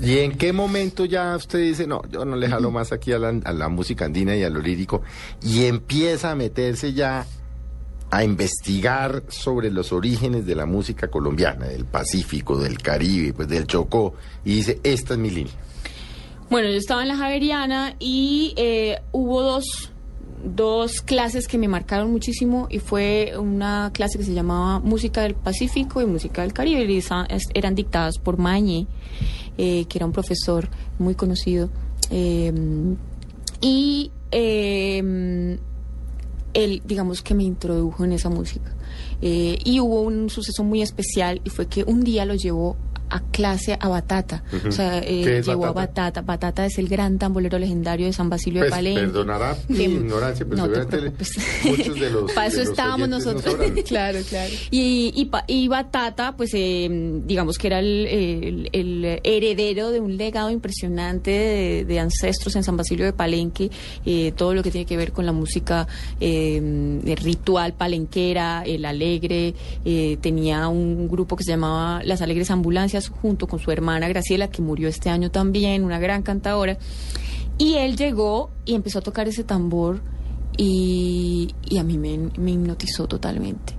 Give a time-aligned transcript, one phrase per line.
[0.00, 3.18] ¿Y en qué momento ya usted dice, no, yo no le jalo más aquí a
[3.18, 5.02] la, a la música andina y a lo lírico,
[5.42, 7.26] y empieza a meterse ya
[8.10, 13.66] a investigar sobre los orígenes de la música colombiana, del Pacífico, del Caribe, pues del
[13.66, 15.54] Chocó, y dice, esta es mi línea?
[16.50, 19.90] Bueno, yo estaba en la Javeriana y eh, hubo dos,
[20.44, 25.34] dos clases que me marcaron muchísimo y fue una clase que se llamaba Música del
[25.34, 27.02] Pacífico y Música del Caribe y
[27.54, 28.86] eran dictadas por Mañe,
[29.58, 31.70] eh, que era un profesor muy conocido.
[32.10, 32.52] eh,
[33.60, 35.58] y eh,
[36.54, 38.74] él, digamos que me introdujo en esa música.
[39.20, 42.76] Eh, y hubo un suceso muy especial y fue que un día lo llevó
[43.12, 44.42] a clase a Batata.
[44.66, 46.22] O sea, eh, ¿Qué es llevó a Batata?
[46.22, 46.66] Batata.
[46.66, 49.00] Es el gran tambolero legendario de San Basilio Pues, de Palenque.
[49.02, 51.36] perdonará mi ignorancia, pero no seguramente preocupes.
[51.64, 53.54] muchos de los Para eso estábamos no nosotros.
[53.86, 54.50] claro, claro.
[54.70, 60.00] Y, y, pa- y Batata, pues eh, digamos que era el, el- el heredero de
[60.00, 63.70] un legado impresionante de, de ancestros en San Basilio de Palenque,
[64.06, 65.86] eh, todo lo que tiene que ver con la música
[66.20, 69.54] eh, ritual palenquera, el alegre,
[70.20, 74.62] tenía un grupo que se llamaba Las Alegres Ambulancias junto con su hermana Graciela, que
[74.62, 76.78] murió este año también, una gran cantadora.
[77.58, 80.00] Y él llegó y empezó a tocar ese tambor
[80.56, 83.74] y, y a mí me, me hipnotizó totalmente.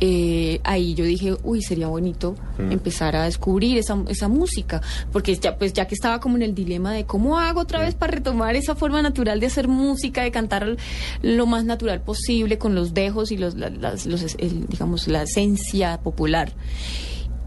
[0.00, 5.56] Eh, ahí yo dije, uy, sería bonito empezar a descubrir esa, esa música, porque ya,
[5.56, 8.56] pues, ya que estaba como en el dilema de cómo hago otra vez para retomar
[8.56, 10.76] esa forma natural de hacer música, de cantar
[11.22, 15.22] lo más natural posible con los dejos y los, la- las- los, el, digamos, la
[15.22, 16.52] esencia popular.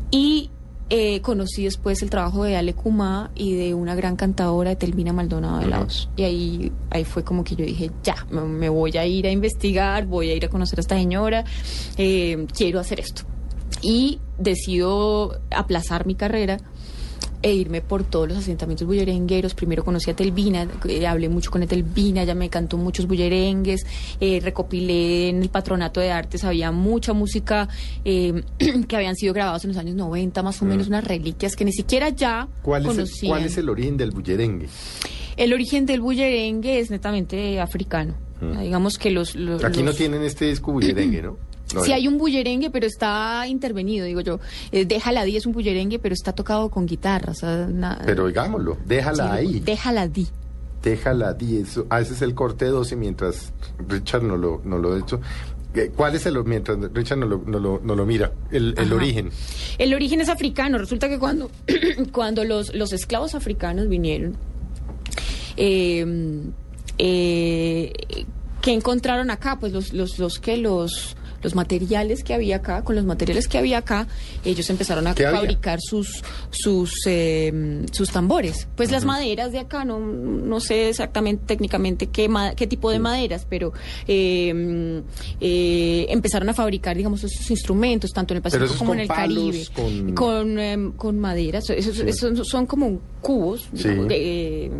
[0.10, 0.50] Y
[0.90, 5.14] eh, conocí después el trabajo de Ale Kumá y de una gran cantadora de Telvina
[5.14, 6.10] Maldonado de Laos.
[6.16, 9.32] Y ahí, ahí fue como que yo dije, ya, me, me voy a ir a
[9.32, 11.44] investigar, voy a ir a conocer a esta señora,
[11.98, 13.24] eh, quiero hacer esto.
[13.82, 16.58] Y decido aplazar mi carrera
[17.48, 19.54] e irme por todos los asentamientos bullerengueros.
[19.54, 23.86] Primero conocí a Telvina, eh, hablé mucho con Telvina, ella me cantó muchos bullerengues,
[24.20, 27.70] eh, recopilé en el patronato de artes, había mucha música
[28.04, 28.44] eh,
[28.88, 31.72] que habían sido grabados en los años 90, más o menos unas reliquias que ni
[31.72, 33.32] siquiera ya ¿Cuál es, el, conocían.
[33.32, 34.68] ¿Cuál es el origen del bullerengue?
[35.38, 38.16] El origen del bullerengue es netamente africano.
[38.42, 39.36] Digamos que los...
[39.36, 41.38] los- Aquí no tienen este disco bullerengue, ¿no?
[41.74, 44.40] No, Sí hay un bullerengue, pero está intervenido, digo yo.
[44.72, 47.32] Eh, Déjala di es un bullerengue, pero está tocado con guitarra.
[47.32, 49.60] o sea, na- Pero digámoslo, déjala sí, ahí.
[49.60, 50.28] Déjala di.
[50.82, 51.58] Déjala di.
[51.58, 53.52] Eso, ah, ese es el corte 12 mientras
[53.90, 55.20] Richard no lo, no lo ha hecho.
[55.74, 58.32] Eh, ¿Cuál es el mientras Richard no lo, no lo, no lo mira?
[58.50, 59.30] El, el origen.
[59.78, 60.78] El origen es africano.
[60.78, 61.52] Resulta que cuando,
[62.14, 64.38] cuando los, los esclavos africanos vinieron,
[65.58, 66.44] eh,
[66.98, 67.94] eh,
[68.62, 69.58] ¿qué encontraron acá?
[69.60, 73.58] Pues los, los, los que los los materiales que había acá, con los materiales que
[73.58, 74.08] había acá,
[74.44, 78.68] ellos empezaron a fabricar sus sus eh, sus tambores.
[78.76, 83.00] Pues las maderas de acá, no, no sé exactamente técnicamente qué, ma- qué tipo de
[83.00, 83.74] maderas, pero
[84.08, 85.02] eh,
[85.40, 89.70] eh, empezaron a fabricar, digamos, esos instrumentos, tanto en el Pacífico como en el palos,
[89.74, 90.14] Caribe.
[90.14, 91.70] con- Con, em, con maderas.
[91.70, 93.90] Esos, esos son como cubos Sí.
[93.90, 94.72] digamos, de, eh,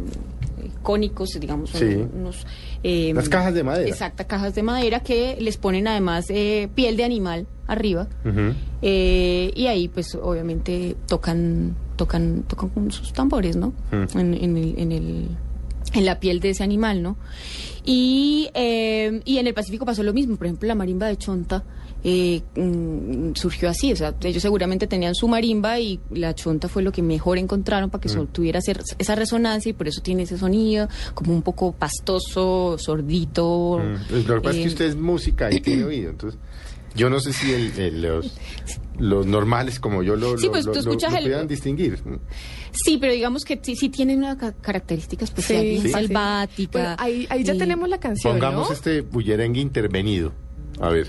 [0.82, 1.86] cónicos, digamos, Sí.
[1.86, 2.46] unos...
[2.84, 3.88] eh, Las cajas de madera.
[3.90, 8.08] Exacta, cajas de madera que les ponen además eh, piel de animal arriba.
[8.82, 13.74] Eh, y ahí, pues, obviamente tocan, tocan, tocan con sus tambores, ¿no?
[13.92, 14.18] Mm.
[14.18, 15.28] En, en el, en el-
[15.98, 17.18] en la piel de ese animal, ¿no?
[17.86, 20.36] Y, eh, y en el Pacífico pasó lo mismo.
[20.36, 21.64] Por ejemplo, la marimba de Chonta
[22.04, 23.92] eh, mm, surgió así.
[23.94, 27.90] O sea, ellos seguramente tenían su marimba y la Chonta fue lo que mejor encontraron
[27.90, 31.72] para que so- tuviera esa resonancia y por eso tiene ese sonido como un poco
[31.72, 33.80] pastoso, sordito.
[33.80, 34.28] Mm.
[34.28, 36.40] Lo que pasa es eh, que usted es música y tiene oído, entonces
[36.98, 38.34] yo no sé si el- el- los,
[39.00, 40.74] los normales como yo lo, Sí, lo- pues, lo-
[41.42, 42.00] el- distinguir.
[42.72, 45.94] Sí, pero digamos que sí, sí tienen una ca- característica especial, Sí, bien sí, sí.
[45.94, 46.72] salvática.
[46.80, 48.74] Bueno, ahí, ahí ya y- tenemos la canción, Pongamos ¿no?
[48.76, 50.34] este bullerengue intervenido.
[50.82, 51.08] A ver.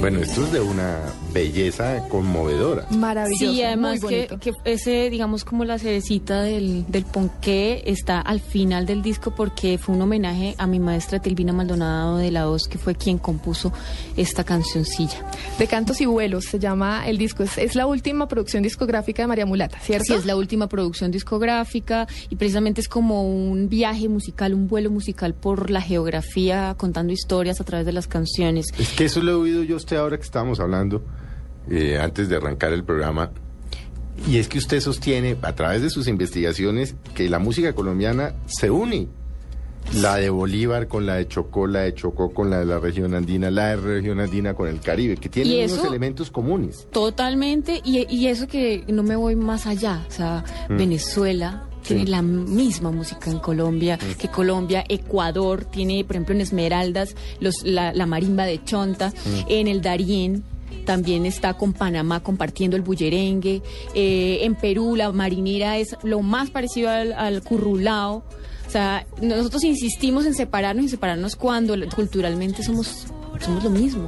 [0.00, 0.98] Bueno, esto es de una
[1.32, 2.86] belleza conmovedora.
[2.90, 3.52] Maravilloso.
[3.52, 8.86] Sí, además muy que, ese, digamos, como la cerecita del, del ponqué está al final
[8.86, 12.78] del disco porque fue un homenaje a mi maestra Telvina Maldonado de la Voz, que
[12.78, 13.72] fue quien compuso
[14.16, 15.24] esta cancioncilla.
[15.58, 17.42] De Cantos y Vuelos se llama el disco.
[17.42, 20.04] Es, es la última producción discográfica de María Mulata, ¿cierto?
[20.06, 24.90] Sí, es la última producción discográfica y precisamente es como un viaje musical, un vuelo
[24.90, 28.66] musical por la geografía, contando historias a través de las canciones.
[28.78, 31.02] Es que eso lo he oído yo a usted ahora que estábamos hablando,
[31.70, 33.30] eh, antes de arrancar el programa.
[34.28, 38.70] Y es que usted sostiene, a través de sus investigaciones, que la música colombiana se
[38.70, 39.08] une.
[39.94, 43.14] La de Bolívar con la de Chocó, la de Chocó con la de la región
[43.14, 46.86] andina, la de región andina con el Caribe, que ¿Y tienen unos elementos comunes.
[46.92, 52.22] Totalmente, y, y eso que no me voy más allá, o sea, Venezuela tiene la
[52.22, 58.06] misma música en Colombia, que Colombia, Ecuador tiene, por ejemplo, en Esmeraldas, los, la, la
[58.06, 59.12] marimba de Chonta,
[59.48, 60.44] en el Darién
[60.84, 63.62] también está con Panamá compartiendo el bullerengue,
[63.94, 68.24] eh, en Perú la marinera es lo más parecido al, al currulao,
[68.66, 73.06] o sea, nosotros insistimos en separarnos y separarnos cuando culturalmente somos,
[73.40, 74.06] somos lo mismo.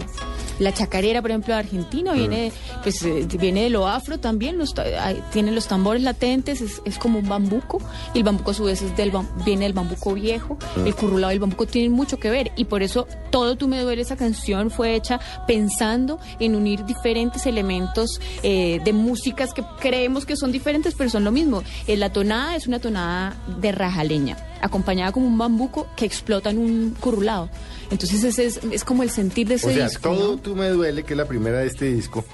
[0.62, 4.74] La chacarera, por ejemplo, de Argentina viene, pues, eh, viene de lo afro también, los
[4.74, 7.80] ta- hay- tiene los tambores latentes, es, es como un bambuco,
[8.14, 9.12] y el bambuco a su vez es del,
[9.44, 12.82] viene del bambuco viejo, el currulado y el bambuco tienen mucho que ver, y por
[12.82, 18.80] eso todo Tú me duele, esa canción fue hecha pensando en unir diferentes elementos eh,
[18.84, 21.62] de músicas que creemos que son diferentes, pero son lo mismo.
[21.86, 26.58] Eh, la tonada es una tonada de rajaleña, acompañada como un bambuco que explota en
[26.58, 27.50] un currulado.
[27.90, 30.08] Entonces ese es, es como el sentir de ese O sea, disco.
[30.10, 30.36] todo ¿no?
[30.38, 32.24] Tú me duele, que es la primera de este disco,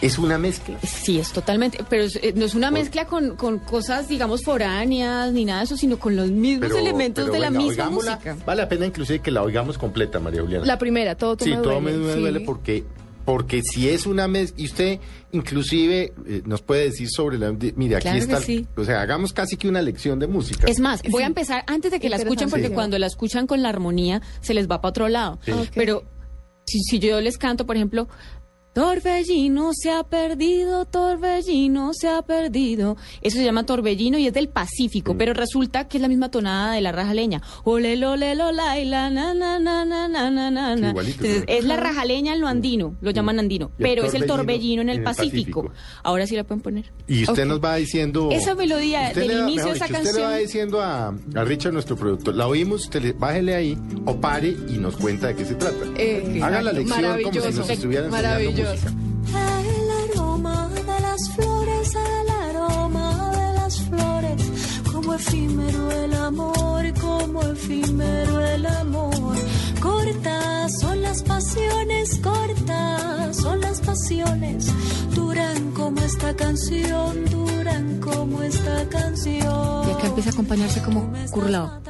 [0.00, 0.78] es una mezcla.
[0.82, 5.32] Sí, es totalmente, pero es- eh, no es una mezcla con, con cosas, digamos, foráneas
[5.32, 8.36] ni nada de eso, sino con los mismos elementos pero de la misma música.
[8.46, 10.64] Vale la pena inclusive que la oigamos completa, María Juliana.
[10.66, 11.70] La primera, todo tú sí, me duele.
[11.70, 12.20] todo me, sí.
[12.20, 12.84] duele porque
[13.28, 15.00] porque si es una mezcla y usted
[15.32, 18.66] inclusive eh, nos puede decir sobre la mire aquí Claro que está sí.
[18.74, 21.90] o sea hagamos casi que una lección de música Es más, voy a empezar antes
[21.90, 22.72] de que la escuchen, porque Sí.
[22.72, 25.38] cuando la escuchan con la armonía se les va para otro lado.
[25.44, 25.50] Sí.
[25.52, 25.68] Ok.
[25.74, 26.04] Pero
[26.66, 28.08] si, si yo les canto, por ejemplo,
[28.72, 32.96] Torbellino se ha perdido, torbellino se ha perdido.
[33.22, 36.74] Eso se llama torbellino y es del Pacífico, pero resulta que es la misma tonada
[36.74, 37.42] de la rajaleña.
[37.64, 40.90] Ole, ole, la, la, na, na, na, na, na, na.
[40.90, 44.90] Igualito, es la rajaleña en lo andino, lo llaman andino, pero es el torbellino en
[44.90, 45.72] el, Pacífico.
[46.02, 46.92] Ahora sí la pueden poner.
[47.06, 48.28] Y usted nos va diciendo...
[48.30, 50.06] Esa melodía del inicio de esa canción...
[50.06, 53.78] Usted le va diciendo a, a Richard, nuestro productor, la oímos, usted le, bájele ahí
[54.04, 55.84] o pare y nos cuenta de qué se trata.
[55.96, 58.90] Eh, Haga la lección como si nos estuvieran enseñando Maravilloso.
[58.90, 66.94] música El aroma de las flores, el aroma de las flores, como efímero el amor,
[67.00, 69.36] como efímero el amor.
[69.80, 74.66] Cortas son las pasiones, cortas son las pasiones,
[75.14, 79.88] duran como esta canción, duran como esta canción.
[79.88, 81.80] Y acá empieza a acompañarse como curlado.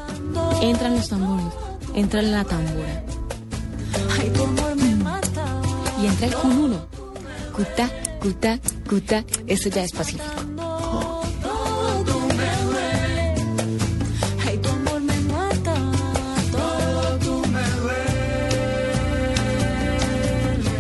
[0.60, 1.54] Entran los tambores,
[1.94, 3.04] entra la tambora
[6.00, 6.86] y entra el cununo.
[7.54, 7.90] Cuta,
[8.20, 9.24] cuta, cuta.
[9.46, 10.24] Eso ya es pacífico.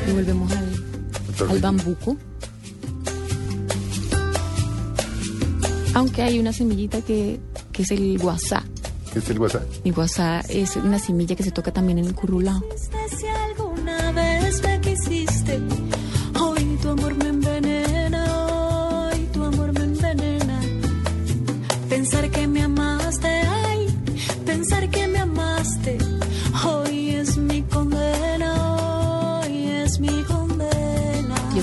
[0.06, 2.16] Y volvemos al, al bambuco.
[5.94, 7.40] Aunque hay una semillita que,
[7.72, 8.62] que es el guasá.
[9.12, 12.14] ¿Qué es el WhatsApp El guasá es una semilla que se toca también en el
[12.14, 12.62] currulao.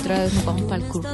[0.06, 1.08] Otra vez nos vamos para el curro.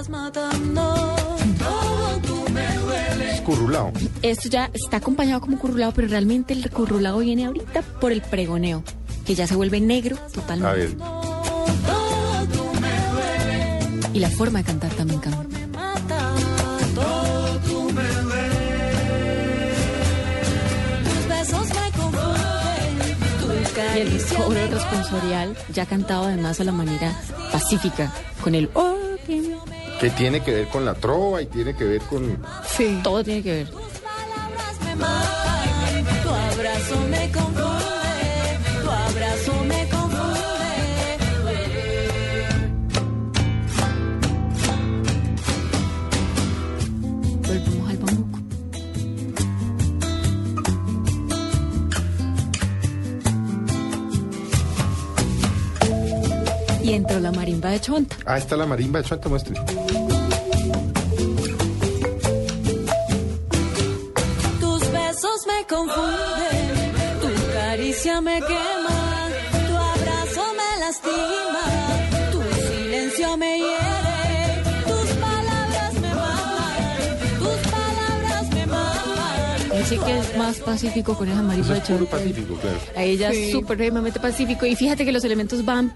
[3.44, 3.92] currulao.
[4.22, 8.84] Esto ya está acompañado como currulado, pero realmente el currulado viene ahorita por el pregoneo,
[9.24, 10.76] que ya se vuelve negro A totalmente.
[10.78, 10.96] ver.
[12.80, 14.10] Me duele.
[14.14, 14.81] Y la forma de cantar
[23.94, 27.12] Y el caricia cobro me responsorial ya cantado además a la manera
[27.50, 28.96] pacífica, con el oh,
[29.26, 29.56] que
[30.00, 32.42] Que tiene que ver con la trova y tiene que ver con...
[32.66, 33.00] Sí.
[33.02, 33.91] todo tiene que ver.
[57.72, 58.16] De Chonta.
[58.26, 59.54] Ah, está la marimba de Chanta, muestre.
[64.60, 69.28] Tus besos me confunden, tu caricia me quema,
[69.68, 71.64] tu abrazo me lastima,
[72.32, 79.72] tu silencio me hiere, tus palabras me matan, tus palabras me matan.
[79.72, 82.10] Él sí que es más pacífico con esa de es puro Chonta.
[82.16, 82.78] pacífico, claro.
[82.96, 83.44] Ella Sí.
[83.44, 84.66] es supremamente pacífico.
[84.66, 85.92] Y fíjate que los elementos van,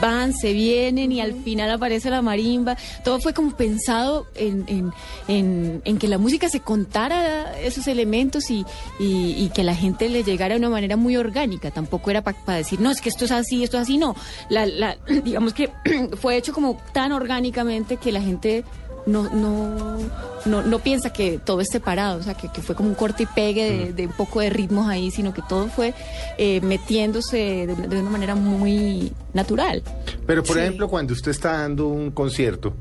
[0.00, 2.76] van, se vienen y al final aparece la marimba.
[3.04, 4.92] Todo fue como pensado en, en,
[5.28, 8.64] en, en que la música se contara esos elementos y,
[8.98, 11.70] y, y que la gente le llegara de una manera muy orgánica.
[11.70, 13.98] Tampoco era para decir, no, es que esto es así, esto es así.
[13.98, 14.14] No,
[14.48, 15.70] la, la, digamos que
[16.20, 18.64] fue hecho como tan orgánicamente que la gente
[19.06, 19.98] no, no,
[20.44, 23.24] no, no piensa que todo es separado, o sea, que, que fue como un corte
[23.24, 25.92] y pegue de, de un poco de ritmos ahí, sino que todo fue
[26.38, 29.82] eh, metiéndose de, una- de una manera muy natural.
[30.26, 30.62] Pero, por Sí.
[30.62, 32.74] ejemplo, cuando usted está dando un concierto,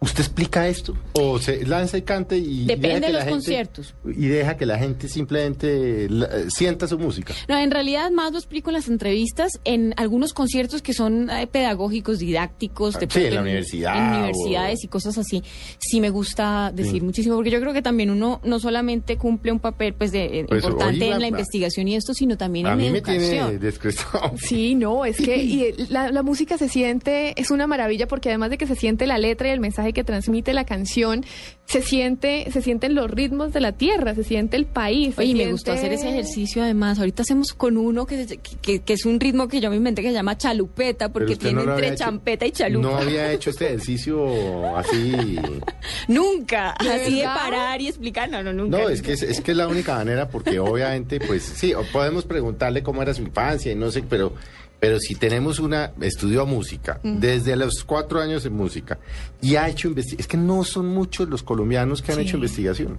[0.00, 0.96] ¿usted explica esto?
[1.12, 3.94] ¿O se lanza y canta y Depende deja que de la los gente- conciertos.
[4.06, 7.34] Y deja que la gente simplemente la- eh, sienta su música?
[7.48, 11.46] No, en realidad más lo explico en las entrevistas, en algunos conciertos que son eh,
[11.46, 15.42] pedagógicos, didácticos, de Ah, Sí, en la universidad en universidades y cosas así.
[15.78, 17.00] Sí me gusta decir Sí.
[17.02, 20.44] muchísimo, porque yo creo que también uno no solamente cumple un papel pues de eh,
[20.48, 22.98] Pues, importante en la a- investigación y esto, sino también A en mí la me
[22.98, 23.58] educación.
[23.60, 24.38] tiene.
[24.38, 28.50] Sí, no, es que y la, la música se siente, es una maravilla porque además
[28.50, 31.24] de que se siente la letra y el mensaje que transmite la canción,
[31.66, 35.16] se siente, se sienten los ritmos de la tierra, se siente el país.
[35.18, 36.98] Oye, y me siente- gustó hacer ese ejercicio además.
[36.98, 40.02] Ahorita hacemos con uno que, se- que, que es un ritmo que yo me inventé
[40.02, 42.88] que se llama chalupeta, porque tiene no entre hecho- champeta y chalupa.
[42.88, 45.38] No había hecho este ejercicio así.
[46.08, 48.28] Nunca, ¿De así de parar y explicar.
[48.30, 48.78] No, no, nunca.
[48.78, 52.24] No, es que es, es que es la única manera porque obviamente, pues sí, podemos
[52.24, 54.34] preguntarle cómo era su infancia y no sé, pero,
[54.80, 58.98] pero si tenemos una, estudió música, desde los cuatro años en música,
[59.42, 62.24] y ha hecho investigación, es que no son muchos los colombianos que han Sí.
[62.24, 62.96] hecho investigación.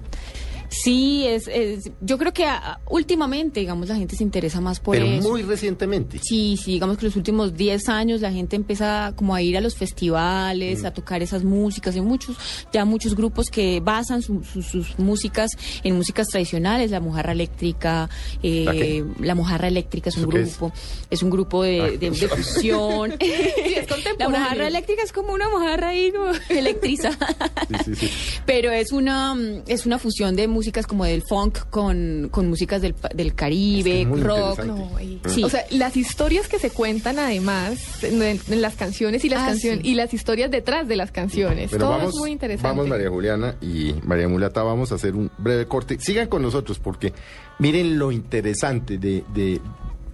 [0.71, 4.95] Sí, es, es- yo creo que ah, últimamente, digamos, la gente se interesa más por
[4.95, 5.27] pero eso.
[5.29, 6.17] muy recientemente.
[6.23, 9.61] Sí, sí, digamos que los últimos 10 años la gente empieza como a ir a
[9.61, 11.93] los festivales, a tocar esas músicas.
[11.95, 12.37] Hay muchos,
[12.71, 15.51] ya muchos grupos que basan su- su- sus músicas
[15.83, 16.89] en músicas tradicionales.
[16.89, 18.09] La Mojarra Eléctrica,
[18.41, 20.71] eh, ¿La Mojarra Eléctrica es un grupo,
[21.09, 21.21] es?
[21.21, 23.11] un grupo de, de- de fusión.
[23.19, 23.87] es
[24.19, 24.29] la.
[24.29, 27.17] Mojarra Eléctrica es como una mojarra ahí como electrizada.
[27.85, 28.09] Sí, sí, sí.
[28.45, 32.81] Pero es una mm, es una fusión de músicas como del funk con, con músicas
[32.81, 34.59] del, pa- del Caribe, rock.
[34.59, 34.67] interesante.
[34.67, 35.43] No, y- Sí.
[35.43, 39.47] O sea, las historias que se cuentan además en, en las canciones y las Ah,
[39.47, 39.89] canciones sí.
[39.89, 41.71] y las historias detrás de las canciones.
[41.71, 42.67] Todo vamos, es muy interesante.
[42.67, 45.97] vamos María Juliana y María Mulata, vamos a hacer un breve corte.
[45.99, 47.13] Sigan con nosotros porque
[47.59, 49.59] miren lo interesante de, de,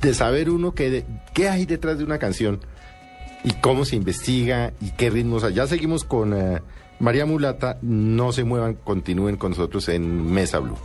[0.01, 2.59] de saber uno que de- qué hay detrás de una canción
[3.43, 5.53] y cómo se investiga y qué ritmos hay.
[5.55, 6.61] Ya seguimos con eh,
[6.99, 10.77] María Mulata, no se muevan, continúen con nosotros en Mesa Blue.